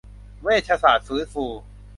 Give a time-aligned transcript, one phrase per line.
[0.41, 1.45] เวชศาสตร์ฟื้นฟู